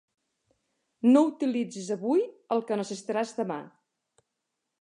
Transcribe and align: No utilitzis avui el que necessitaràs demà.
No 1.09 1.21
utilitzis 1.27 1.91
avui 1.97 2.25
el 2.57 2.65
que 2.71 2.81
necessitaràs 2.83 3.35
demà. 3.43 3.63